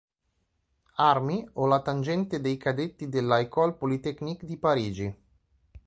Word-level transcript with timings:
Army 1.09 1.47
o 1.61 1.67
la 1.67 1.83
"Tangente" 1.83 2.41
dei 2.41 2.57
cadetti 2.57 3.07
della 3.07 3.39
"École 3.39 3.73
polytechnique" 3.77 4.47
di 4.47 4.57
Parigi. 4.57 5.15